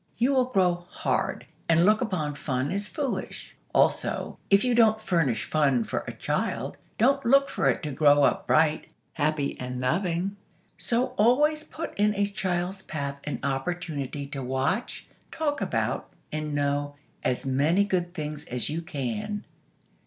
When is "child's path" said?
12.25-13.17